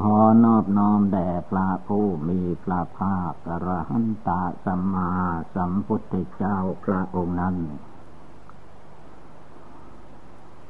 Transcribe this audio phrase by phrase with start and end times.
[0.00, 4.28] ขอนอบน้อมแด่พระผู้มีพระภาคอรหันต
[4.64, 5.10] สัมมา
[5.54, 7.56] สัมพุทธเจ้าพระองค์นั้น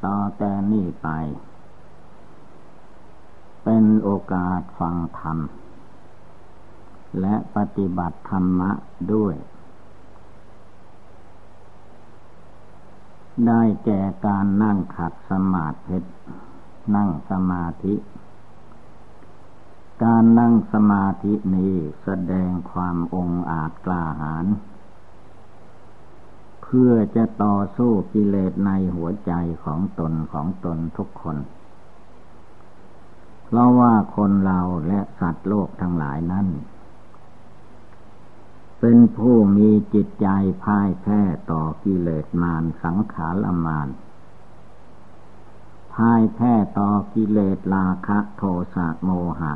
[0.05, 1.09] ต่อแต่นี้ไป
[3.65, 5.39] เป็นโอกาสฟังธรรม
[7.21, 8.71] และปฏิบัติธรรมะ
[9.13, 9.35] ด้วย
[13.47, 15.99] ได้แก่การนั่งขัดสมาธิ
[16.97, 17.95] นั่งสมาธิ
[20.03, 24.47] การนั่งสมาธินี้แสดงความองอาจกล้าหาญ
[26.63, 29.33] เพื่อจะต่อสู้กิเลสในหัวใจ
[29.65, 31.37] ของตนของตนทุกคน
[33.45, 36.47] เพราะว่าคนเราและสัตว์โลกทั้งหลายนั้น
[38.81, 40.29] เป็นผู้มีจิตใจ
[40.65, 41.21] พ่ายแพ้
[41.51, 43.89] ต่อกิเลสมารสังขารมาร
[45.95, 48.43] พ่ายแพ้ต่อกิเลสราคะโท
[48.75, 49.53] สะโมหะ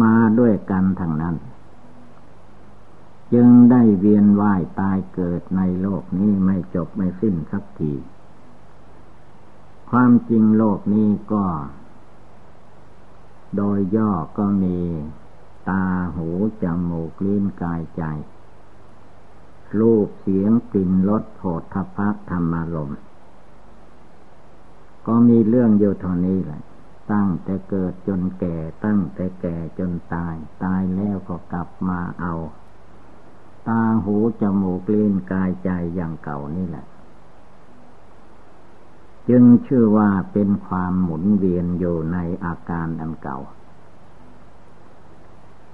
[0.00, 1.36] มาด้วยกันทั้งนั้น
[3.32, 7.92] จึงได้เวียนว่ายตายเกิดในโลกนี้ไม่จบไม่สิ้นสักที
[9.90, 11.44] ความจริงโลกนี้ก็
[13.56, 14.78] โดยย่อก็มี
[15.68, 15.84] ตา
[16.14, 16.28] หู
[16.62, 18.02] จมูกลิ้นกายใจ
[19.78, 22.92] รูปเสียงกลิ่นรสโผฏฐัพพะธรรมารม
[25.06, 26.62] ก็มีเรื่องอยู่เท่านี้แหละ
[27.12, 32.34] ตั้งแต่เกิดจนแก่ตั้งแต่แก่จนตาย ตายแล้วก็กลับมาเอา
[33.68, 36.86] ตาหูจมูกลิ้นกายใจอย่างเก่านี่แหละ
[39.28, 43.38] จึงชื่อว่าเป็นความหมุนเวียนอยู่ในอาการอันเก่า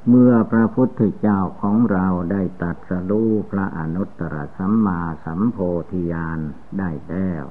[0.08, 5.58] เมื่อพระพุทธเจ้าของเราได้ตัดสรู้พระอนุตตรสัมมาสัมโพ
[5.90, 6.38] ธิญาณ
[6.78, 7.44] ได้แล้ว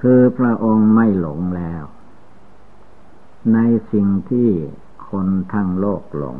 [0.00, 1.84] คือพระองค์ไม่หลงแล้ว
[3.54, 3.58] ใน
[3.92, 4.50] สิ่งที่
[5.10, 6.38] คนทั้งโลกหลง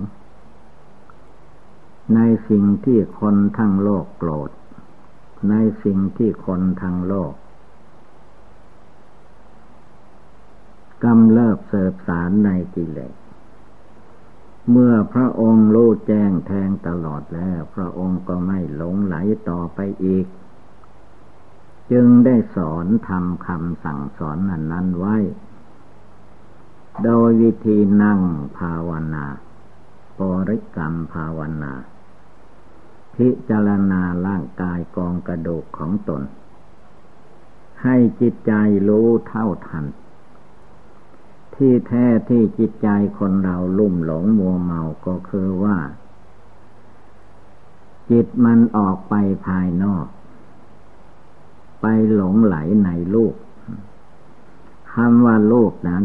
[2.15, 4.51] ในสิ่งที่คนทั้งโลกโกรธ
[5.51, 7.35] ในสิ่งที่คนทั้งโลก
[11.05, 13.15] กำเริบเสบสารในกิเลส
[14.71, 19.17] เมื่อพระองค์รู้แจ้งแทงตลอดแล้ว พระองค์ก็ไม่หลงไหล
[19.49, 20.27] ต่อไปอีก
[21.93, 25.17] จึงได้สอนทำคำสั่งสอนนั้นนั้นไว้
[27.05, 28.21] โดยวิธีนั่ง
[28.59, 29.27] ภาวนา
[30.19, 31.73] ปริกรรมภาวนา
[33.15, 36.23] พิจารณาร่างกายกองกระดูกของตน
[37.83, 38.53] ให้จิตใจ
[38.89, 39.85] รู้เท่าทัน
[41.55, 45.77] ที่แท้ที่จิตใจคนเราลุ่มหลงมัวเมาก็คือว่า
[48.11, 49.15] จิตมันออกไป
[49.47, 50.07] ภายนอก
[51.81, 53.35] ไปหลงไหลในลูก
[54.93, 56.05] คำว่าลูกนั้น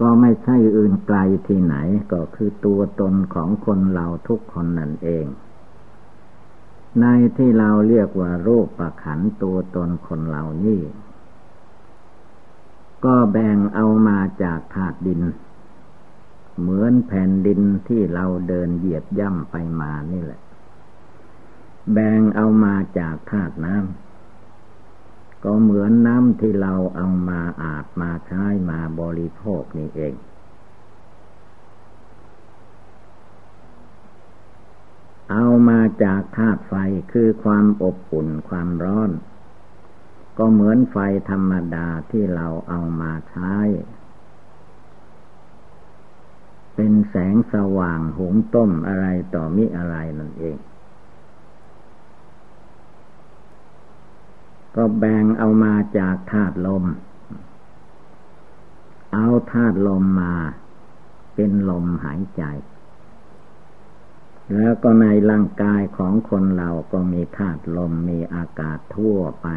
[0.00, 1.76] ก็ไม่ใช่อื่นไกลที่ไหน
[2.12, 5.26] ก็คือตัวตนของคนเราทุกคนนั่นเอง
[7.00, 10.80] ในที่เราเรียกว่ารูปประขันตัวตนคนเหล่านี้
[13.04, 15.22] ก็แบ่งเอามาจากธาตุดิน
[16.60, 20.40] เหมือนแผ่นดินที่เราเดินเหยียบย่ำไปมานี่แหละ
[21.92, 24.11] แบ่งเอามาจากธาตุน้ำ
[25.44, 30.14] ก็เหมือนน้ำที่เราเอามาอาบมาใช้มาบริโภคนี่เอง
[35.30, 36.74] เอามาจากธาตุไฟ
[37.12, 39.10] คือความอบอุ่นความร้อน
[40.38, 40.96] ก็เหมือนไฟ
[41.30, 43.56] ธรรมดาที่เราเอามาใช้
[46.74, 50.56] เป็นแสงสว่างหุงต้มอะไรต่อมิอะไรนั่นเอง
[54.76, 56.84] ก็แบ่งเอามาจากธาตุลม
[59.12, 60.34] เอาธาตุลมมา
[61.34, 62.42] เป็นลมหายใจ
[64.54, 69.48] แล้วก็ในร่างกายของคนเราก็มีธาตุลมมีอากาศทั่วไป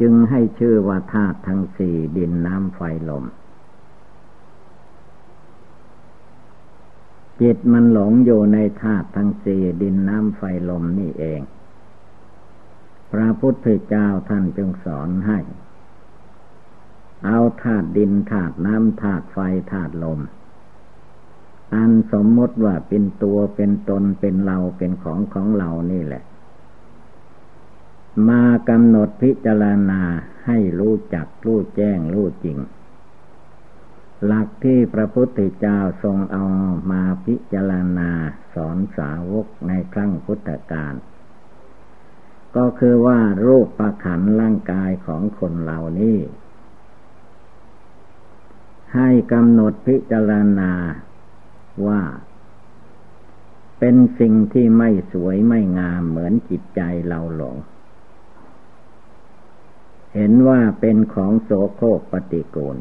[0.00, 3.24] จึงให้ชื่อว่าธาตุทั้งสี่ดินน้ำไฟลม
[7.40, 11.40] จิตมันหลงอยู่ในธาตุทั้งสี่ดินน้ำไฟลมนี่เอง
[13.12, 15.38] พระพุทธเจ้าท่านจึงสอนให้
[17.26, 19.38] เอาธาตุดินธาตุน้ำธาตุไฟ
[19.72, 20.20] ธาตุลม
[21.74, 26.22] อันสมมติว่าเป็นตัวเป็นตนเป็นเราเป็นของของเรานี่แหละ
[28.28, 30.02] มากำหนดพิจารณา
[30.46, 32.58] ให้รู้จักรู้แจ้งรู้จริง
[34.26, 36.44] หลักที่พระพุทธเจ้าทรงเอา
[36.90, 38.10] มาพิจารณา
[38.54, 40.94] สอนสาวกในครั้งพุทธกาล
[42.56, 46.18] ก็คือว่ารูปประขันร่างกายของคนเหล่านี้
[48.94, 50.72] ให้กำหนดพิจารณา
[51.86, 52.02] ว่า
[53.78, 57.56] เป็นสิ่งที่ไม่สวยไม่งามเหมือนจิตใจเราหลง
[60.14, 62.76] เห็นว่าเป็นของโสโครกปฏิกูล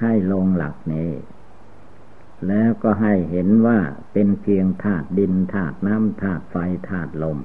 [0.00, 1.10] ให้ลงหลักนี้
[2.48, 3.78] แล้วก็ให้เห็นว่า
[4.12, 6.56] เป็นเพียงธาตุดินธาตุน้ำธาตุไฟ
[6.88, 7.38] ธาตุลม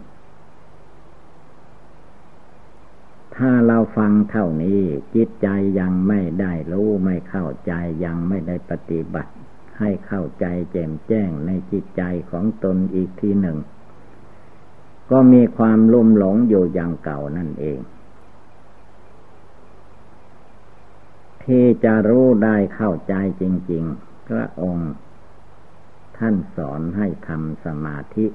[3.35, 4.81] ถ้าเราฟังเท่านี้
[5.15, 5.47] จิตใจ
[5.79, 7.73] ยังไม่ได้รู้ไม่เข้าใจ
[8.05, 9.31] ยังไม่ได้ปฏิบัติ
[9.79, 13.57] ให้เข้าใจแจ่มแจ้งในจิตใจของตนอีกทีหนึ่ง
[15.11, 17.79] ก็มีความลุ่มหลงอยู่อย่างเก่านั่นเอง
[21.43, 24.91] ที่จะรู้ได้เข้าใจจริง ๆ พระองค์
[26.17, 28.27] ท่านสอนให้ทำสมาธิ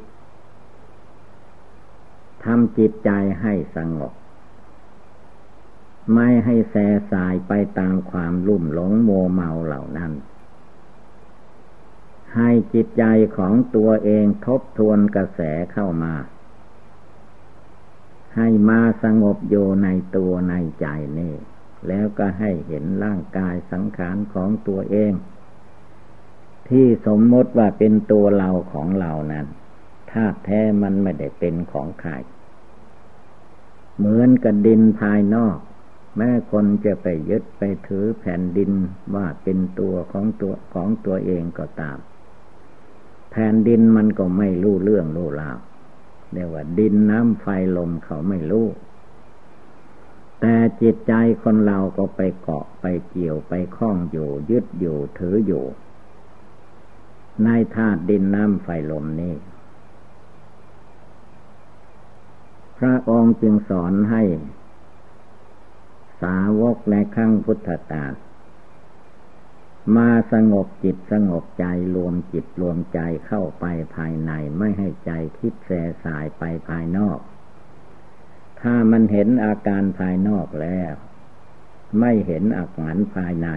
[2.44, 3.10] ทำจิตใจ
[3.42, 4.12] ให้สงบ
[6.14, 6.76] ไม่ให้แส
[7.12, 10.12] สายไปตามความลุ่มหลงโมเมาเหล่านั้น
[12.37, 13.04] ให้จิตใจ
[13.37, 15.40] ของตัวเองทบทวนกระแส
[15.72, 16.14] เข้ามา
[18.37, 20.87] ให้มาสงบอยู่ในตัวในใจ
[21.19, 21.34] นี่
[21.88, 25.12] แล้วก็ให้เห็นร่างกายสังขารของตัวเอง
[26.70, 29.46] ที่สมมติว่าเป็นตัวเราของเรานั้น
[30.11, 32.11] ธาตุแท้มันไม่ได้เป็นของใคร
[33.96, 35.58] เหมือนกับดินภายนอก
[36.17, 38.72] แม้คนจะไปยึดไปถือแผ่นดิน
[39.14, 41.99] ว่าเป็นตัวของตัวของตัวเองก็ตาม
[43.31, 45.58] แผ่นดินมันก็ไม่รู้เรื่องรู้ราว
[46.32, 47.46] เรียกว่าดินน้ำไฟ
[47.76, 48.66] ลมเขาไม่รู้
[50.40, 51.12] แต่จิตใจ
[51.43, 55.64] คนเราก็ไปเกาะไปเกี่ยวไปคล้องอยู่ ยึดอยู่ถืออยู่
[57.44, 59.34] ในธาตุดินน้ำไฟลมนี้
[62.78, 64.22] พระองค์จึงสอนให้
[66.22, 68.12] สาวกในครั้งพุทธกาล
[69.96, 73.64] มาสงบจิตสงบใจรวมจิตรวมใจเข้าไป
[73.94, 75.70] ภายในไม่ให้ใจคิดแส
[76.04, 77.20] สายไปภายนอก
[78.60, 80.92] ถ้ามันเห็นอาการภายนอกแล้ว
[82.00, 83.48] ไม่เห็นอาการภายใน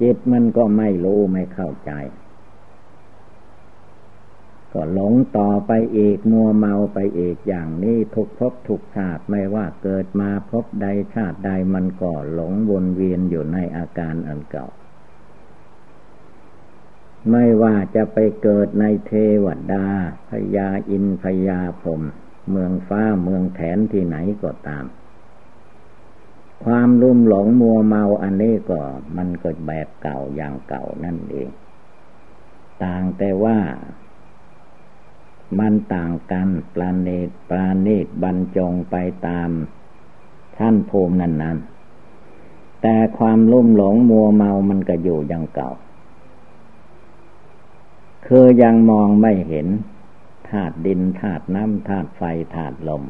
[0.00, 1.92] จิตมันก็ไม่รู้ไม่เข้าใจ
[4.78, 14.66] ก็หลงต่อไปอีกมัวเมาไปอีกอย่างนี้ทุกภพทุกชาติไม่ว่าเกิดมาพบใดชาติใดมันก็หลงวนเวียนอยู่ในอาการอันเก่า
[17.30, 19.12] ไม่ว่าจะไปเกิดในเท
[19.44, 19.86] วดา
[20.28, 22.02] พญาอินพญาพรม
[22.50, 24.84] เมืองฟ้าเมืองแถนที่ไหนก็ตาม
[26.64, 28.80] ความลุ่มหลงมัวเมาอันนี้ก็
[29.16, 31.50] มันก็แบบเก่าอย่างเก่านั่นเอง
[32.82, 33.58] ต่างแต่ว่า
[35.58, 38.94] มันต่างกันปราณีตปราณีตบรรจงไป
[39.26, 39.50] ตาม
[40.58, 45.70] ท่านภูมินั้นๆ แต่ความลุ่มหลงมัวเมามันก็อยู่อย่างเก่า
[48.26, 49.66] คือยังมองไม่เห็น
[50.48, 52.22] ธาตุดินธาตุน้ำธาตุไฟ
[52.54, 53.04] ธาตุลม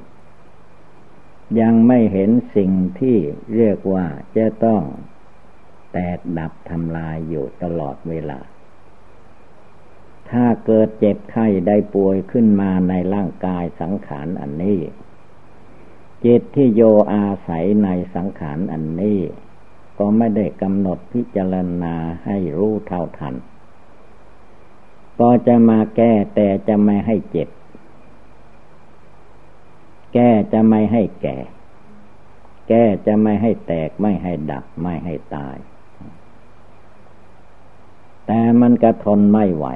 [1.61, 3.17] ยังไม่เห็นสิ่งที่
[3.55, 4.83] เรียกว่าจะต้อง
[5.93, 8.39] แตกดับทำลายอยู่ตลอดเวลา
[10.31, 14.81] ถ้าเกิดเจ็บไข้ได้ป่วยขึ้นมาในร่างกายสังขารอันนี้
[16.25, 16.83] จิตที่โย
[17.15, 19.21] อาศัยในสังขารอันนี้
[19.99, 23.35] ก็ไม่ได้กำหนดพิจารณาให้รู้เท่าทัน
[25.21, 27.49] ก็จะมาแก้แต่จะไม่ให้เจ็บ
[30.15, 31.39] แก้จะไม่ให้แก่
[32.69, 35.57] แก้จะไม่ให้แตกไม่ให้ดับไม่ให้ตาย
[38.27, 39.67] แต่มันกระทนไม่ไหว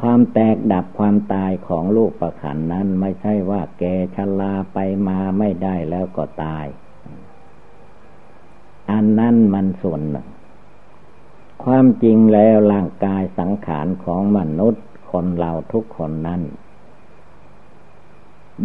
[0.00, 3.84] ความแตกดับความตายของลูกประขันนั้น ไม่ใช่ว่าแก
[4.14, 6.66] ชลาไปมาไม่ได้แล้วก็ตาย
[8.90, 10.28] อันนั้นมันส่วนหนึ่ง
[11.64, 16.42] ความจริงแล้วร่างกายสังขารของมนุษย์คนเราทุกคนนั้น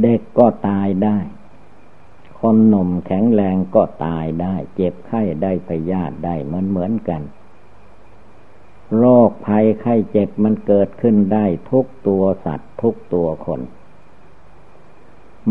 [0.02, 1.18] เด็กก็ตายได้
[2.40, 7.22] คนหนุ่มแข็งแรงก็ตายได้ เจ็บไข้ได้พยาธิได้เหมือนเหมือนกัน
[8.98, 13.62] โรคภัยไข้เจ็บมันเกิดขึ้นได้ทุกตัวสัตว์ทุกตัวคน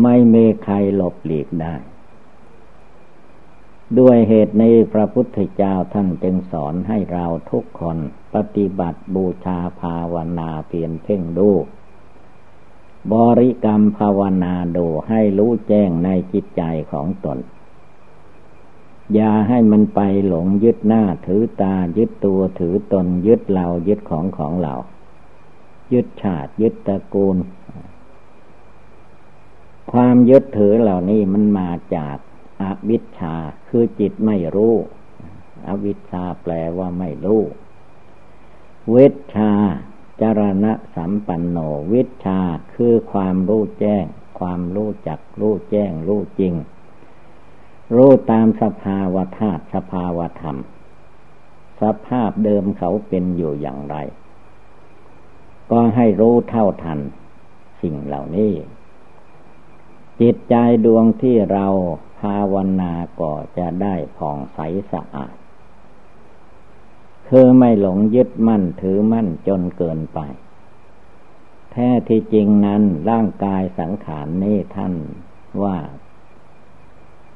[0.03, 1.75] ไม่มีใครหลบหลีกได้
[3.99, 7.97] ด้วยเหตุนี้พระพุทธเจ้าท่านจึงสอนให้เราทุกคน
[8.33, 11.49] ปฏิบัติบูชาภาวนาเพียนเพ่งดู
[13.13, 17.37] บริกรรมภาวนาดูให้รู้แจ้งในจิตใจของตน
[19.13, 24.73] อย่าให้มันไปหลงยึดหน้าถือตายึดตัวถือตนยึดเรายึดของของเรา
[25.93, 27.37] ยึดชาติยึดตระกูล
[29.91, 32.17] ความยึดถือเหล่านี้มันมาจาก
[32.61, 33.35] อวิชชา
[33.67, 34.75] คือจิตไม่รู้
[35.67, 37.41] อวิชชาแปลว่าไม่รู้
[38.89, 39.53] เวชชา
[40.21, 41.57] จารณะสัมปันโน
[41.93, 42.39] วิชา
[42.73, 44.05] คือความรู้แจ้ง
[44.39, 46.53] ความรู้จักรู้แจ้งรู้จริง
[47.95, 50.57] รู้ตามสภาวะธาตุสภาวะธรรม
[51.81, 53.95] สภาพเดิมเขาเป็นอยู่อย่างไร
[55.71, 56.99] ก็ให้รู้เท่าทัน
[57.81, 58.53] สิ่งเหล่านี้
[60.21, 60.55] จิตใจ
[60.85, 61.67] ดวงที่เรา
[62.19, 64.59] ภาวนาก็จะได้ผ่องใส
[64.91, 65.35] สะอาด
[67.27, 70.19] คือไม่หลงยึดมั่นถือมั่นจนเกินไป
[71.71, 74.93] แท้ที่จริงนั้นร่างกายสังขารนี่ท่าน
[75.63, 75.77] ว่า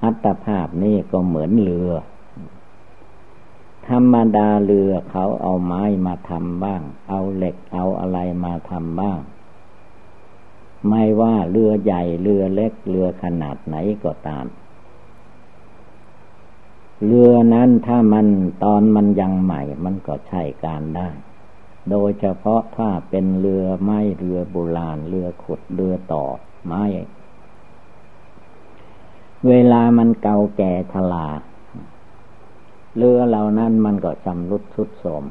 [0.03, 1.91] อัตภาพนี่ก็เหมือนเรือ
[3.87, 9.19] ธรรมดาเรือเขาเอาไม้มาทำบ้าง เอาเหล็กเอาอะไรมาทำบ้าง
[10.89, 14.45] ไม่ว่าเรือใหญ่เรือเล็กเรือขนาดไหนก็ตาม
[17.05, 18.27] เรือนั้นถ้ามัน
[18.63, 21.09] ตอนมันยังใหม่มันก็ใช้การได้
[21.89, 26.25] โดยเฉพาะถ้าเป็นเรือไม้เรือโบราณเรือขุดเรือต่อ
[26.65, 26.83] ไม้
[29.49, 31.27] เวลามันเก่าแก่ชลา
[32.95, 35.23] เรือเหล่านั้นมันก็ชำรุดทุดโทรม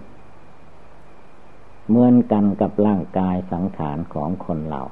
[1.88, 4.82] เหมือนกันกับร่างกายสังขารของคนเรา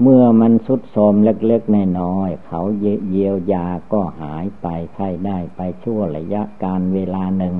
[0.00, 7.54] เมื่อมันสุดโทมเล็กๆน้อยๆเขาเยียวยาก็หายไปใช้ได้ไปชั่วระยะการเวลาหนึ่ง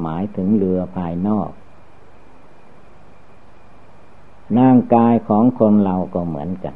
[0.00, 1.50] หมายถึงเรือภายนอก
[4.58, 6.74] ร่างกายของคนเราก็เหมือนกัน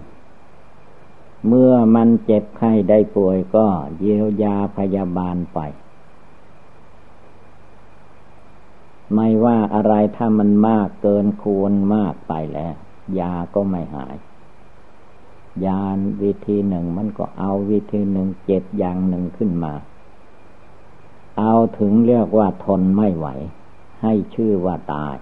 [1.49, 3.67] เมื่อมันเจ็บไข้ได้ป่วยก็
[3.99, 5.59] เยียวยาพยาบาลไป
[9.15, 12.75] ไม่ว่าอะไรถ้ามันมากเกินควรมากไปแล้ว
[13.21, 14.17] ยาก็ไม่หาย
[15.67, 19.75] ยานวิธีหนึ่งมันก็เอาวิธีหนึ่งเจ็ดอย่างหนึ่งขึ้นมา
[21.39, 23.27] เอาถึงเรียกว่าทนไม่ไหว
[24.03, 25.17] ให้ชื่อว่าตาย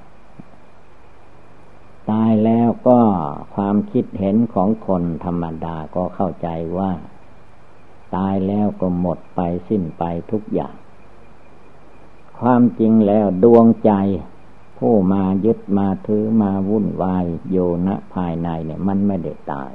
[2.11, 3.01] ตายแล้วก็
[3.55, 6.93] ความคิดเห็นของคนธรรมดาก็เข้าใจว่า
[8.17, 10.75] ตายแล้วก็หมดไปสิ้นไปทุกอย่าง
[12.41, 13.93] ความจริงแล้วดวงใจ
[14.79, 17.57] ผู้มายึดมาถือมาวุ่นวายโย
[17.87, 19.73] นะภายในเนี่ย มันไม่ได้ตาย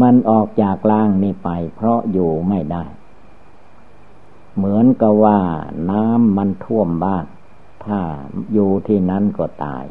[0.00, 2.84] มันออกจากล่างนี้ไป เพราะอยู่ไม่ได้
[4.56, 5.38] เหมือนกับว่า
[5.90, 7.26] น้ำมันท่วมบ้าน
[7.84, 8.00] ถ้า
[8.52, 9.84] อยู่ที่นั้นก็ตาย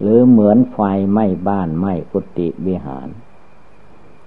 [0.00, 0.78] หรือเหมือนไฟ
[1.12, 3.08] ไหม้บ้านไหม้กุฏิวิหาร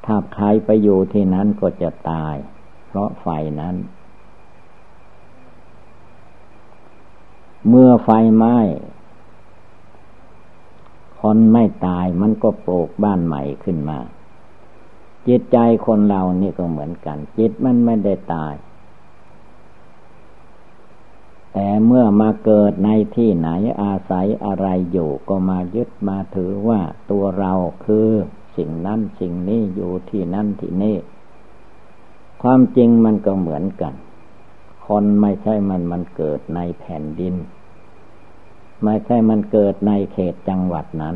[0.06, 2.36] ถ้าใครไปอยู่ที่นั้นก็จะตาย
[2.88, 3.28] เพราะไฟ
[3.62, 3.76] นั้น
[7.70, 8.60] เมื่อไฟไหม้
[11.22, 14.00] คนไม่ตายมันก็ปลูกบ้านใหม่ขึ้นมา
[15.28, 18.54] จิตใจคนเรานี่ก็เหมือนกัน จิตมันไม่ได้ตาย
[21.54, 23.50] แต่เมื่อมาเกิดในที่ไหน
[23.84, 27.54] อาศัยอะไรอยู่ก็มายึดมาถือว่าตัวเรา
[27.86, 28.10] คือ
[28.58, 30.98] สิ่งนั้นสิ่งนี้อยู่ที่นั่นที่นี่
[32.42, 33.94] ความจริงมันก็เหมือนกัน
[34.88, 37.36] คนไม่ใช่มันมันเกิดในแผ่นดิน
[38.84, 41.16] ไม่ใช่มันเกิดในเขตจังหวัดนั้น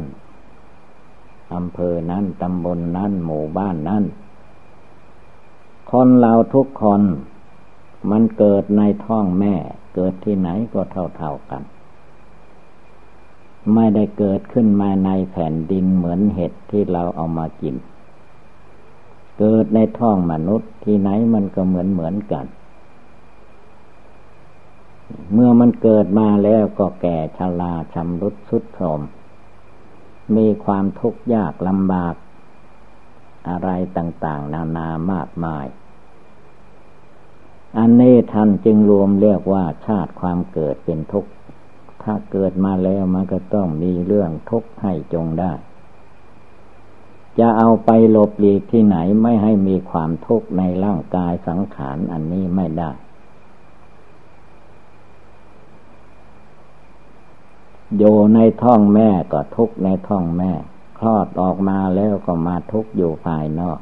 [1.53, 4.03] อำเภอนั้นตำบลนนั้นหมู่บ้านนั้น
[5.91, 7.01] คนเราทุกคน
[8.11, 9.55] มันเกิดในท้องแม่
[9.95, 11.63] เกิดที่ไหนก็เท่าๆกัน
[13.73, 17.75] ไม่ได้เกิดขึ้นมาในแผ่นดินเหมือนเห็ดที่เราเอามากิน
[19.39, 22.45] เกิดในท้องมนุษย์ที่ไหนมันก็เหมือนเหมือนกัน
[25.33, 29.01] เมื่อมันเกิดมาแล้วก็แก่ชราชำรุดสุดโทรม
[30.35, 32.15] มีความทุกข์ยากลำบาก
[33.49, 35.65] อะไรต่างๆ นานามากมาย
[37.77, 41.31] อันนี้ท่านจึงรวมเรียกว่าชาติความเกิดเป็นทุกข์
[42.03, 45.51] ถ้าเกิดมาแล้วมันก็ต้องมีเรื่องทุกข์ให้จงได้
[47.39, 52.91] จะเอาไปหลบหลีกที่ไหนไม่ให้มีความทุกข์ในร่างกายสังขารอันนี้ไม่ได้
[57.97, 58.03] โย
[58.35, 60.51] ในท้องแม่ก็ทุกในท้องแม่
[60.99, 63.79] คลอดออกมาแล้วก็มาทุกข์อยู่ภายนอก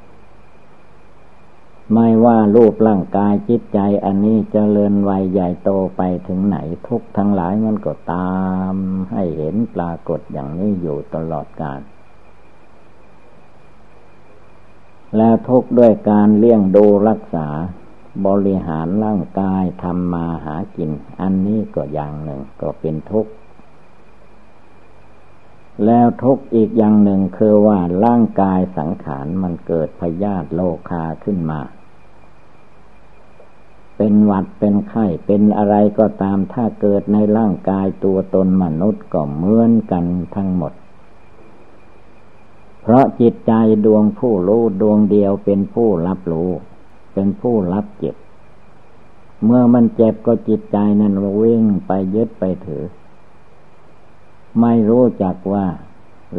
[1.94, 6.58] ไม่ว่ารูปร่างกายจิตใจอันนี้จเจริญวัยใหญ่โตไปถึงไหน
[6.88, 8.40] ทุกทั้งหลายมันก็ตา
[8.74, 8.76] ม
[9.12, 11.82] ให้เห็นปรากฏอย่างนี้อยู่ตลอดกาล
[15.18, 17.48] แล้วทุกด้วยการเลี้ยงดูรักษา
[18.28, 23.32] บริหารร่างกายทำมาหากิน อันนี้ก็อย่างหนึ่งก็เป็นทุกข์
[25.86, 31.62] แล้วทุกข์อีกอย่างหนึ่งคือว่าร่างกายสังขารมันเกิดพยาธิโลคาขึ้นมา
[33.98, 40.06] เป็นหวัดเป็นไข้เป็นอะไรก็ตามถ้าเกิดในร่างกายตัวตนมนุษย์ก็เหมือนกัน
[40.36, 40.74] ทั้งหมด
[42.82, 43.54] เพราะจิตใจ
[43.86, 46.50] ดวงผู้รู้ดวงเดียวเป็นผู้รับรู้
[47.14, 48.16] เป็นผู้รับเจ็บ
[49.46, 52.86] เมื่อมันเจ็บก็จิตใจนั้นวิ่งไปยึดไปถือ
[54.62, 55.66] ไม่รู้จักว่า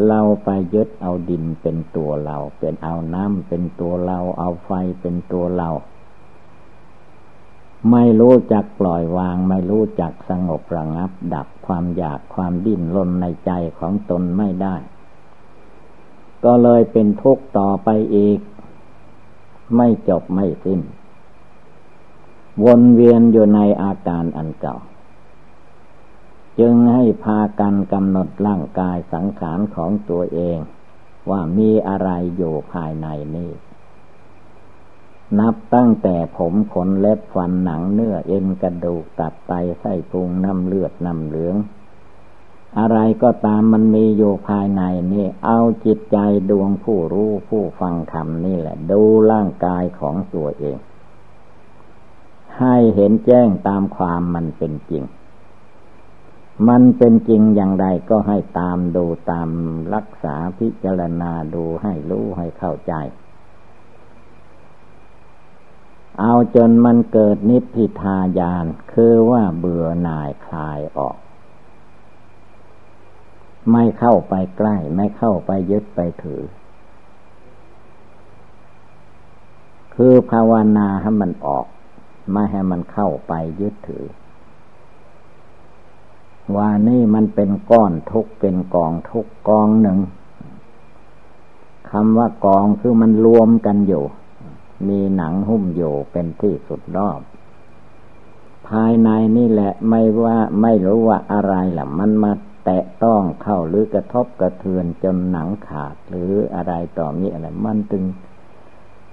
[0.08, 5.68] เราไปยึดเอาดินเป็นตัวเรา เป็นเอาน้ำเป็นตัวเรา เอาไฟเป็นตัวเรา
[7.90, 14.76] ไม่รู้จักปล่อยวาง ไม่รู้จักสงบระงับ ดับความอยากความดิ้นรนในใจของตนไม่ได้
[16.44, 18.38] ก็เลยเป็นทุกข์ต่อไปอีก
[19.76, 20.80] ไม่จบไม่สิ้น
[22.64, 24.76] วนเวียนอยู่ในอาการอันเก่า
[26.60, 30.58] จึงให้พากันกำหนดร่างกายสังขารของตัวเอง
[31.30, 33.50] ว่ามีอะไรอยู่ภายในนี้
[35.40, 41.56] นับตั้งแต่ผมขนเล็บฟันหนังเนื้อเอ็นกระดูกตับไตไส้พุงน้ำเลือดน้ำเหลือง
[42.78, 46.18] อะไรก็ตามมันมีอยู่ภายในนี่ เอาจิตใจ
[46.50, 49.00] ดวงผู้รู้ผู้ฟังธรรมนี่แหละ ดู
[49.32, 50.76] ร่างกายของตัวเอง
[52.58, 55.04] ให้เห็นแจ้งตามความมันเป็นจริง
[56.68, 59.48] มันเป็นจริงอย่างไรก็ให้ตามดูตาม
[59.94, 62.94] รักษาพิจารณาดูให้รู้ให้เข้าใจ
[66.20, 71.16] เอาจนมันเกิดนิพพิทายาน คือว่าเบื่อหน่ายคลายออก
[73.72, 76.42] ไม่เข้าไปใกล้ ไม่เข้าไปยึดไปถือ
[79.94, 81.66] คือภาวนาให้มันออก
[82.32, 84.06] ไม่ให้มันเข้าไปยึดถือ
[86.56, 89.98] ว่านี่มันเป็นก้อนทุกเป็นกองทุกกองหนึ่ง
[91.90, 94.04] คำว่ากองคือมันรวมกันอยู่
[94.88, 97.20] มีหนังหุ้มอยู่เป็นที่สุดรอบ
[98.68, 102.32] ภายในนี่แหละไม่ว่าไม่รู้ว่าอะไรล่ะ มันมา
[102.64, 108.04] แตะต้องเข้าหรือกระทบกระเทือนจนหนังขาดหรืออะไรต่อมีอะไร มันตึง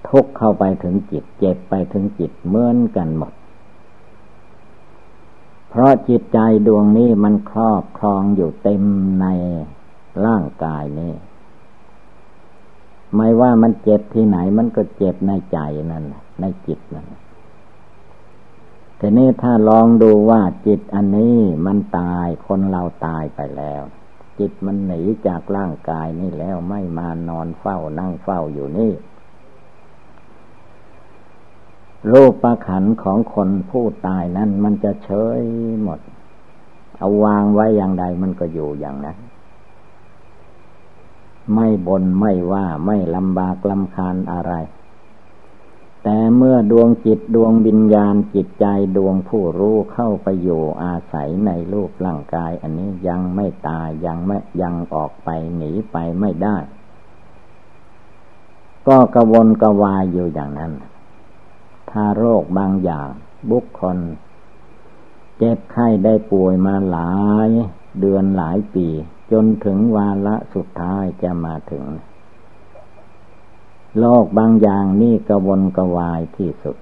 [0.10, 3.34] ทุกเข้าไปถึงจิต เจ็บไปถึงจิตเหมือนกันหมด
[5.70, 8.84] เพราะจิตใจดวงนี้มันครอบครองอยู่เต็ม
[9.22, 9.26] ใน
[10.26, 11.14] ร่างกายนี้
[13.16, 15.60] ไม่ว่ามันเจ็บที่ไหน มันก็เจ็บในใจ
[15.92, 16.04] นั่น
[16.40, 17.08] ในจิตนั่น
[19.00, 23.84] ทีนี้ถ้าลองดูว่าจิตอันนี้มันตายคนเราตายไปแล้ว
[24.40, 28.94] จิตมันหนีจากร่างกายนี่แล้วไม่มานอนเฝ้านั่งเฝ้าอยู่นี่
[32.12, 35.42] รูปประขันของคนผู้ตายนั้นมันจะเฉย
[35.84, 36.00] หมด
[36.98, 39.18] เอาวางไว้อย่างใดมันก็อยู่อย่างนั้น
[41.54, 44.54] ไม่บนไม่ว่าไม่ลำบากลำคาญอะไร
[46.04, 48.66] แต่เมื่อดวงจิตดวงวิญญาณจิตใจ
[48.98, 56.58] ดวงผู้รู้เข้าไปอยู่อาศัยในรูปร่างกาย อันนี้ยังไม่ตายยังไม่ยังออกไปหนีไปไม่ได้
[58.88, 60.74] ก็กระวนกระวายอยู่อย่างนั้น
[61.90, 63.10] ถ้าโรคบางอย่าง
[63.52, 63.98] บุคคล
[65.38, 67.12] เจ็บไข้ได้ป่วยมาหลา
[67.48, 67.50] ย
[68.00, 68.88] เดือนหลายปี
[69.32, 71.86] จนถึงวาระสุดท้ายจะมาถึง
[74.00, 76.78] โลกบางอย่างนี่กระวนกระวายที่สุด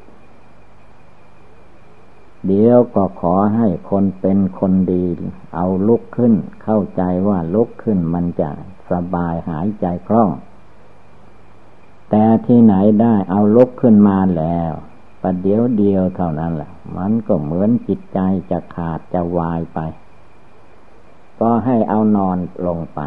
[2.47, 5.05] เดี๋ยวก็ขอให้คนเป็นคนดี
[5.55, 6.33] เอาลุกขึ้น
[6.63, 8.49] เข้าใจว่าลุกขึ้นมันจะ
[8.91, 10.29] สบายหายใจคล่อง
[12.09, 14.71] แต่ที่ไหนได้เอาลุกขึ้นมาแล้ว
[15.21, 18.19] ประเดี๋ยวเดียวเท่านั้นแหละ มันก็เหมือนจิตใจ
[18.51, 19.79] จะขาดจะวายไป
[21.39, 22.99] ก็ให้เอานอนลงไป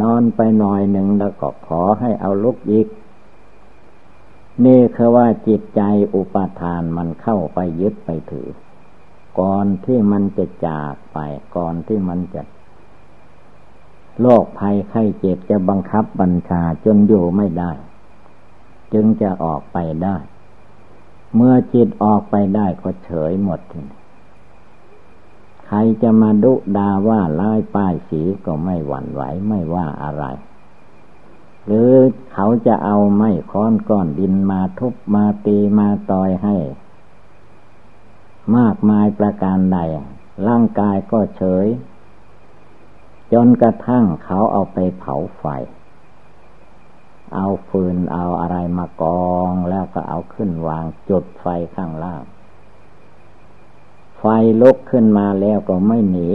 [0.00, 2.86] นอนไปหน่อยหนึ่งแล้วก็ขอให้เอาลุกอีก
[4.64, 5.82] นี่คือว่าจิตใจ
[6.14, 8.48] อุปทานมันเข้าไปยึดไปถือ
[9.40, 11.18] ก่อนที่มันจะจากไป
[11.56, 12.42] ก่อนที่มันจะ
[14.20, 17.72] โรคภัยไข้เจ็บจะบังคับบัญชาจนอยู่ไม่ได้
[18.92, 20.16] จึงจะออกไปได้
[21.36, 23.80] เมื่อจิตออกไปได้ก็เฉยหมดที
[25.72, 30.24] ใครจะมาดุดาว่าไล่ป้ายสีก็ไม่หวั่นไหวไม่ว่าอะไร
[31.66, 31.92] หรือ
[32.32, 36.56] เขาจะเอาไม้ค้อนก้อนดินมาทุบมาตีมาต่อยให้
[38.56, 39.78] มากมายประการใด
[40.46, 41.66] ร่างกายก็เฉย
[43.32, 45.44] จนกระทั่งเขาเอาไปเผาไฟ
[47.34, 52.22] เอาฟืนเอาอะไรมากองแล้วก็เอาขึ้นวางจุดไฟข้างล่าง
[54.20, 54.26] ไฟ
[54.62, 56.28] ลุกขึ้นมาแล้วก็ไม่หนี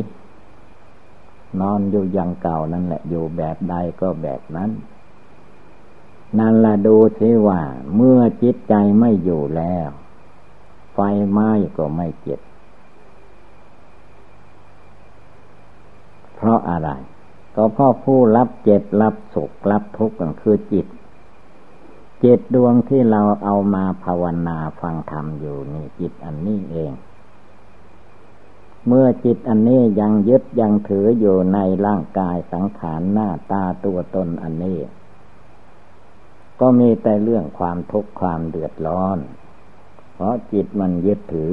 [1.61, 4.69] นอนอยู่อย่างเก่านั่นแหละ อยู่แบบใดก็แบบนั้น
[6.39, 7.61] นั่นละดูสิว่า
[7.95, 9.89] เมื่อจิตใจไม่อยู่แล้ว
[10.93, 10.99] ไฟ
[11.31, 12.39] ไหม้ก็ไม่เจ็บ
[16.35, 16.89] เพราะอะไร
[17.55, 20.87] ก็เพราะผู้รับเจ็บรับสุขรับทุกข์ก็คือจิต
[22.23, 26.91] จิตดวงที่เราเอามาภาวนาฟังธรรมอยู่นี่จิตอันนี้เอง
[28.87, 34.79] เมื่อจิตอันนี้ยังยึดยังถืออยู่ในร่างกายสังขารหน้าตาตัวตนอันนี้
[36.59, 39.17] ก็มีแต่เรื่องความทุกข์ความเดือดร้อน
[40.13, 41.51] เพราะจิตมันยึดถือ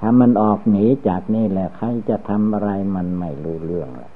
[0.00, 4.12] ถ้ามันออกหนีจากนี่แหละใครจะทำอะไรมันไม่รู้เรื่องละ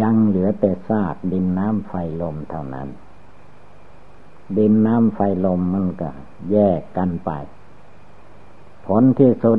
[0.00, 2.88] ยังเหลือแต่ซากดินน้ำไฟลมเท่านั้น
[4.58, 6.10] ดินน้ำไฟลมมันก็
[6.52, 7.30] แยกกันไป
[8.86, 9.58] ผลที่สุด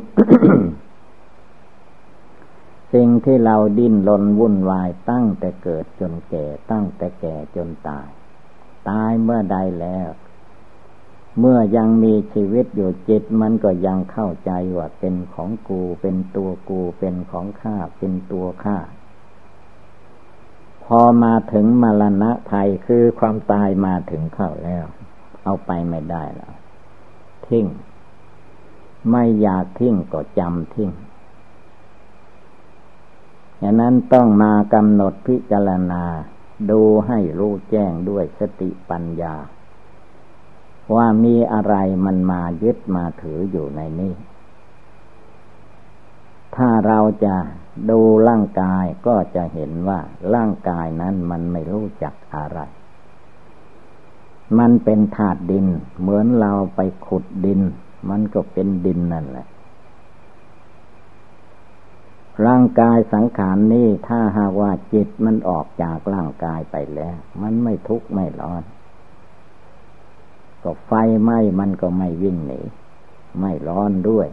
[2.93, 8.07] สิ่งที่เราดิ้นรนวุ่นวายตั้งแต่เกิดจนแก่ ตั้งแต่แก่จนตาย
[8.89, 10.09] ตายเมื่อใดแล้ว
[11.39, 18.77] เมื่อยังมีชีวิตอยู่จิตมันก็ยังเข้าใจว่าเป็นของกู เป็นตัวกู เป็นของข้า เป็นตัวข้า
[20.85, 24.85] พอมาถึงมรณะไทยคือความตายมาถึงเข้าแล้ว
[25.43, 26.55] เอาไปไม่ได้แล้ว
[27.47, 27.65] ทิ้ง
[29.11, 30.91] ไม่อยากทิ้งก็จำทิ้ง
[33.61, 36.03] ฉะนั้นต้องมากำหนดพิจารณา
[36.69, 39.35] ดูให้รู้แจ้งด้วยสติปัญญา
[40.95, 44.13] ว่ามีอะไรมันมายึดมาถืออยู่ในนี้
[46.55, 47.35] ถ้าเราจะ
[47.89, 49.99] ดูร่างกายก็จะเห็นว่า
[50.33, 52.59] ร่างกายนั้นมันไม่รู้จักอะไร
[54.59, 55.67] มันเป็นถาดดิน
[55.99, 57.61] เหมือนเราไปขุดดิน
[58.09, 59.47] มันก็เป็นดินนั่นแหละ
[62.45, 68.63] ร่างกายสังขารนนี้ถ้าหากว่าจิตมันออกจากร่างกายไปแล้ว มันไม่ทุกข์ไม่ร้อน
[70.63, 70.91] ก็ไฟ
[71.23, 72.61] ไหม้มันก็ไม่วิ่งหนี
[73.39, 74.27] ไม่ร้อนด้วย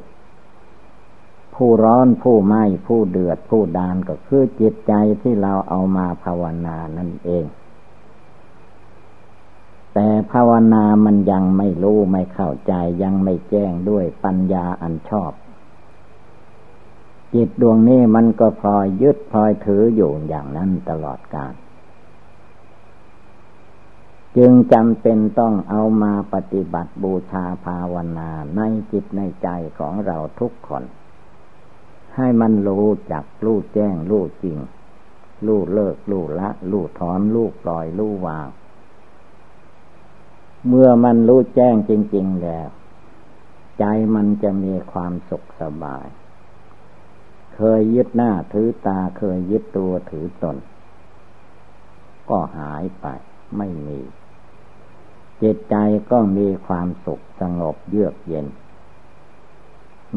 [1.54, 7.44] ผู้ร้อนผู้ไหม้ผู้เดือดผู้ดานก็คือจิตใจที่เราเอามาภาวนานั่นเอง
[9.94, 15.32] แต่ภาวนามันยังไม่รู้ไม่เข้าใจยังไม่แจ้งด้วยปัญญาอันชอบ
[17.34, 21.54] จิตดวงนี้มันก็พลอยยึดพลอยถืออยู่อย่างนั้นตลอดกาล
[24.36, 28.60] จึงจำเป็นต้องเอามาปฏิบัติบูชาภาวนาใน
[28.92, 30.82] จิตในใจของเราทุกคน
[32.16, 34.58] ให้มันรู้จักรู้แจ้งรู้จริง
[35.46, 38.46] รู้เลิกรู้ละ รู้ถอนรู้ปล่อยรู้วาง
[40.68, 42.68] เมื่อมันรู้แจ้งจริง ๆ แล้ว
[43.78, 46.06] ใจมันจะมีความสุขสบาย
[47.54, 50.56] เคยยึดหน้าถือตาเคยยึดตัวถือตน
[52.30, 53.06] ก็หายไป
[53.56, 54.00] ไม่มี
[55.42, 55.76] จิตใจ
[56.10, 58.46] ก็มีความสุขสงบเยือกเย็น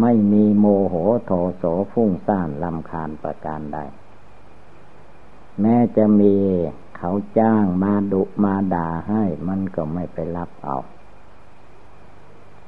[0.01, 3.79] ไม่มีโมโหโทโสฟุ้งซ่านลำคาญประการใด
[5.61, 6.35] แม้จะมี
[6.97, 10.77] เขาจ้างมาดุมาด่าให้ มันก็ไม่ไปรับเอา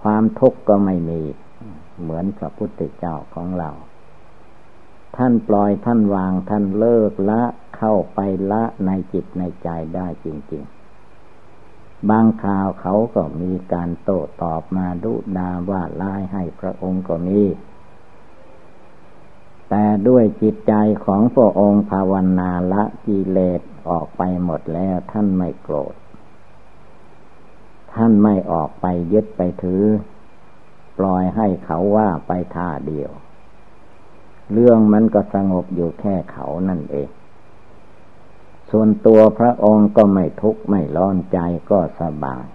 [0.01, 1.21] ความทุกข์ก็ไม่มี
[2.01, 3.71] เหมือนพระพุทธเจ้าของเรา
[5.15, 7.43] ท่านปล่อยท่านวางท่านเลิกละ
[7.77, 8.19] เข้าไป
[8.51, 17.41] ละในจิตในใจได้จริง ๆ บางข่าวเขาก็มีการโต้ตอบมาดุดาว่าลายให้พระองค์ก็มี
[19.69, 20.73] แต่ด้วยจิตใจ
[21.05, 25.95] ของพระองค์ภาวนาละกิเลส ออกไปหมดแล้วท่านไม่โกรธ
[27.93, 29.83] ท่านไม่ออกไปยึดไปถือ
[30.97, 33.11] ปล่อยให้เขาว่าไปท่าเดียว
[34.53, 37.09] เรื่องมันก็สงบอยู่แค่เขานั่นเอง
[38.69, 41.39] ส่วนตัวพระองค์ก็ไม่ทุกข์ไม่ร้อนใจ
[41.71, 42.45] ก็สบาย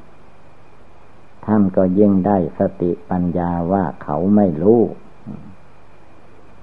[1.47, 4.83] ท่านก็ยิ่งได้สติปัญญาว่าเขาไม่รู้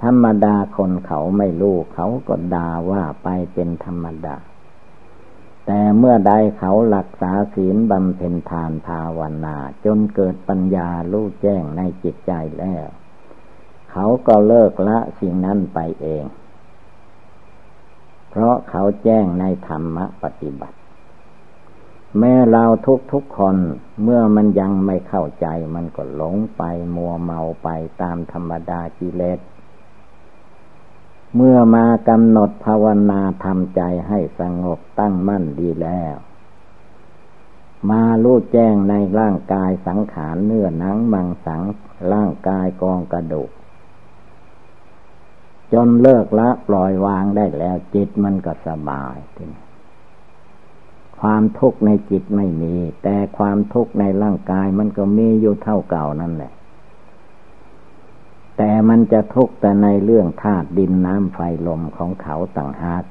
[0.02, 4.36] ธรรมดาคนเขาไม่รู้เขาก็ด่าว่าไปเป็นธรรมดา
[5.66, 12.88] แต่เมื่อใดเขาหลักษาศีลบำเพ็ญทานภาวนา จนเกิดปัญญารู้แจ้งในจิตใจแล้ว
[13.92, 16.24] เขาก็เลิกละสิ่งนั้นไปเอง
[18.30, 20.78] เพราะเขาแจ้งในธรรมปฏิบัติ
[22.20, 23.58] แม้เราทุกทุกคน
[24.04, 26.64] เมื่อมันยังไม่เข้าใจมันก็หลงไป
[26.96, 27.70] มัวเมาไป
[28.02, 29.40] ตามธรรมดากิเลส
[31.36, 36.16] เมื่อมากำหนดภาวนาทำใจให้สงบตั้งมั่นดีแล้ว
[37.90, 41.62] มารู้แจ้งในร่างกายสังขารเนื้อหนังมังสัง
[42.14, 43.52] ร่างกายกองกระดูก
[45.74, 49.64] จนเลิกละปล่อยวางได้แล้วจิตมันก็สบายทีนี้
[51.20, 56.54] ความทุกข์ในจิตไม่มี แต่ความทุกข์ในร่างกายมันก็มีอยู่เท่าเก่านั่นแหละ
[58.64, 63.04] แต่มันจะทุกข์แต่ในเรื่องธาตุดินน้ำไฟลมของเขาต่างหาก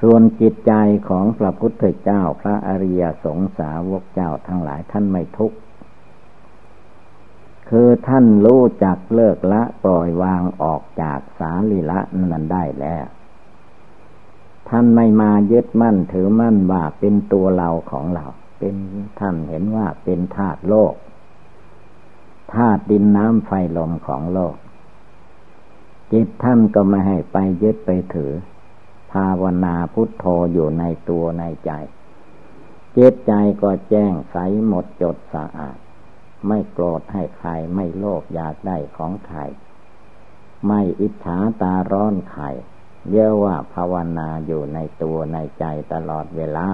[0.00, 0.72] ส่วนจิตใจ
[1.08, 5.56] ของพระพุทธเจ้าพระอริยสงสาวกเจ้าทั้งหลายท่านไม่ทุกข์
[7.70, 12.00] คือท่านรู้จักเลิกละปล่อยวางออกจากสาลิละ
[12.32, 13.06] นั้นได้แล้ว
[14.68, 18.26] ท่านไม่มายึดมั่นถือมั่นว่าเป็นตัวเราของเรา
[18.58, 18.76] เป็น
[19.20, 20.94] ท่านเห็นว่าเป็นธาตุโลก
[22.54, 24.56] ธาตุดินน้ำไฟลมของโลก
[26.12, 28.32] จิตท่านก็ไม่ให้ไปยึดไปถือ
[29.12, 31.70] ภาวนาพุทโธอยู่ในตัวในใจ
[32.96, 33.32] จิตใจ
[33.62, 35.78] ก็แจ้งใสหมดจดสะอาด
[36.46, 39.40] ไม่โกรธให้ใครไม่โลภอยากได้ของใคร
[40.66, 42.44] ไม่อิจฉาตาร้อนใคร
[43.10, 46.68] เรียกว่าภาวนาอยู่ในตัวในใจตลอดเวลา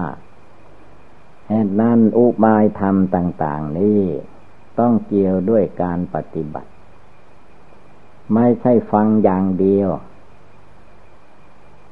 [1.47, 4.01] แห่นั้นอุบายธรรมต่าง ๆ นี้
[4.79, 6.69] ต้องเกี่ยวด้วยการปฏิบัติ
[8.33, 9.89] ไม่ใช่ฟังอย่างเดียว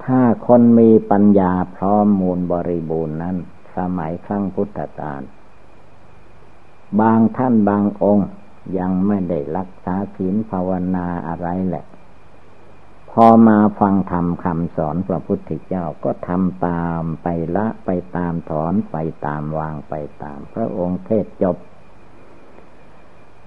[0.05, 3.35] ถ้าคนมีปัญญาพร้อมมูลบริบูรณ์นั้น
[3.77, 5.21] สมัยครั้งพุทธกาล
[6.99, 8.29] บางท่านบางองค์
[8.79, 11.85] ยังไม่ได้รักษาศีลภาวนาอะไรแหละ
[13.11, 21.57] พอมาฟังธรรมคำสอนพระพุทธเจ้าก็ทำตามไปละไปตามถอนไปตามวางไปตาม พระองค์เทศจบ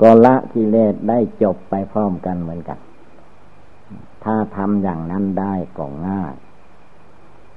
[0.01, 2.79] ก็ละกิเลสได้จบไปพร้อมกันเหมือนกัน
[4.25, 6.35] ถ้าทำอย่างนั้นได้ก็ง่าย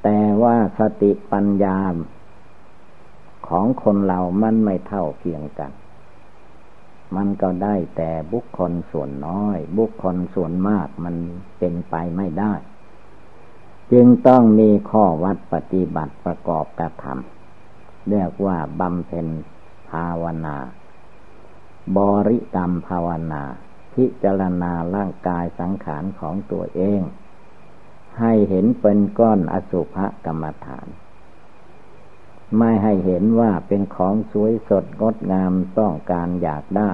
[0.03, 1.79] แต่ว่าสติปัญญา
[3.47, 5.71] ของคนเรามันไม่เท่าเพียงกัน
[7.15, 11.15] มันก็ได้แต่บุคคลส่วนน้อย บุคคลส่วนมากมัน
[11.59, 12.53] เป็นไปไม่ได้
[13.91, 19.27] จึงต้องมีข้อวัดปฏิบัติประกอบกระทำเรียกว่าบำเพ็ญ
[19.89, 20.57] ภาวนา
[21.95, 23.43] บริกรรมภาวนา
[23.93, 27.01] พิจารณาร่างกายสังขารของตัวเอง
[28.19, 30.87] ให้เห็นเป็นก้อนอสุภกรรมฐาน
[32.57, 36.91] ไม่ให้เห็นว่าเป็นของสวยสดงดงามต้องการอยากได้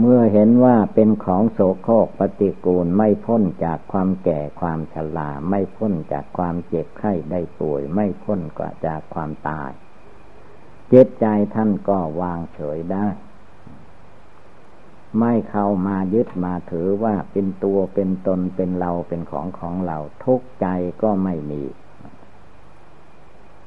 [0.00, 9.70] เมื่อเห็นว่าเป็นของโสโครกปฏิกูลไม่พ้นจากความแก่ความชราไม่พ้นจากความเจ็บไข้ได้ป่วย ไม่พ้นกว่าจากความตาย
[10.92, 13.06] จิตใจท่านก็วางเฉยได้
[15.18, 20.66] ไม่เข้ามายึดมาถือว่าเป็นตัวเป็นตนเป็นเราเป็นของของเราทุกใจ
[21.02, 21.62] ก็ไม่มี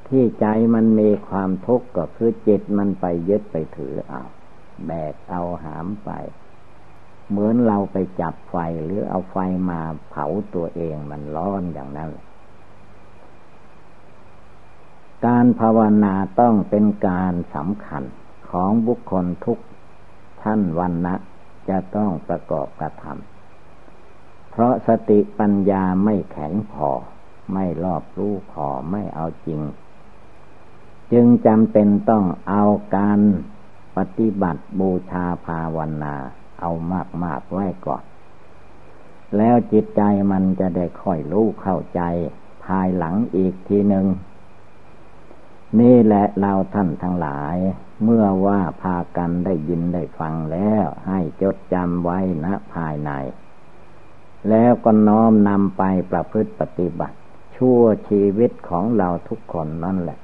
[0.08, 4.22] ที่ใจมันมีความทุกข์ก็คือจิตมันไปยึดไปถือเอา
[4.86, 6.10] แบกเอาหามไป
[7.28, 9.36] เหมือนเราไปจับไฟหรือเอาไฟ
[9.70, 9.80] มา
[10.10, 12.10] เผาตัวเองมันร้อนอย่างนั้น
[15.26, 18.02] การภาวนาต้องเป็นการสำคัญ
[18.50, 19.58] ของบุคคลทุก
[20.42, 21.14] ท่านวันนะ
[21.68, 26.90] จะต้องประกอบกระทำเพราะสติปัญญาไม่แข็งพอ
[27.52, 29.60] ไม่รอบรู้พอไม่เอาจริง
[31.12, 32.62] จึงจำเป็นต้องเอา
[32.96, 33.20] การ
[33.96, 36.14] ปฏิบัติบูชาภาวนา
[36.60, 36.70] เอา
[37.24, 38.02] มาก ๆ ไว้ก่อน
[39.36, 40.02] แล้วจิตใจ
[40.32, 42.00] มันจะได้ค่อยรู้เข้าใจ
[42.64, 44.06] ภายหลังอีกทีหนึ่ง
[45.78, 47.56] นี่แหละเราท่านทั้งหลาย
[48.04, 53.10] เมื่อว่าพากันได้ยินได้ฟังแล้ว ให้จดจำไว้ณภายใน
[54.48, 57.16] แล้วก็น้อมนำไปประพฤติปฏิบัติ
[57.56, 60.18] ชั่วชีวิตของเราทุกคนนั่นแหละ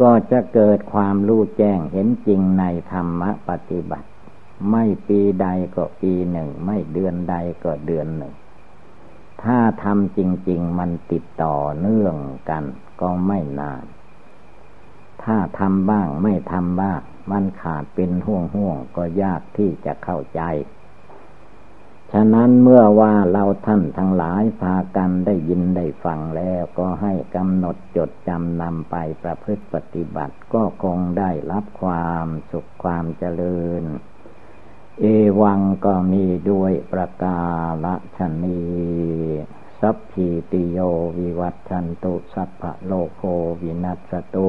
[0.00, 4.08] ก็จะเกิดความรู้แจ้งเห็นจริงในธรรมปฏิบัติ
[4.70, 8.34] ไม่ปีใดก็ปีหนึ่ง ไม่เดือนใดก็เดือนหนึ่ง
[9.42, 12.16] ถ้าทำจริง ๆ มันติดต่อเนื่อง
[12.50, 12.64] กัน
[13.00, 13.84] ก็ไม่นาน
[15.24, 20.42] ถ้าทำบ้างไม่ทำบ้าง มันขาดเป็นห่วงห่วงก็ยากที่จะเข้าใจ
[22.12, 33.84] ฉะนั้นเมื่อว่าเราท่านทั้งหลายพากันได้ยินได้ฟังแล้วก็ให้กำหนดจดจำนำไปประพฤติปฏิบัติก็คงได้รับความสุขความเจริญ
[35.00, 35.04] เอ
[35.40, 37.40] วังก็มีด้วยประกา
[37.84, 38.62] ละชนี
[39.80, 40.78] สัพพีติโย
[41.18, 43.22] วิวัตชันตุ สัพพะโลโค
[43.60, 44.48] วินัสตุ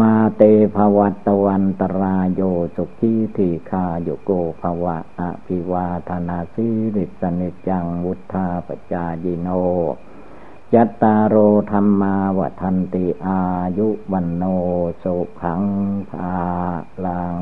[0.00, 0.42] มาเต
[0.74, 2.40] ภวัตวันตรายโย
[2.76, 6.66] สุขีทีคาโยโกภวะอภิวาธนาสิ
[6.96, 9.48] ริสนิจังวุธาปจายิโน
[10.74, 11.36] ยัตตาโร
[11.70, 13.40] ธรรมาวทันติอา
[13.78, 14.44] ยุวันโน
[15.02, 15.62] สุขัง
[16.10, 16.34] ภา
[17.04, 17.36] ลัง